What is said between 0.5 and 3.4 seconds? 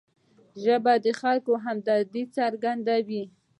ژبه د خلکو همدردي څرګندوي